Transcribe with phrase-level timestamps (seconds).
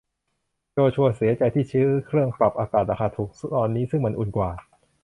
[0.73, 4.49] โจชัวเสียใจที่ซื้อเครื่องปรับอากาศราคาถูกตอนนี้ซึ่งมันอุ่นกว่า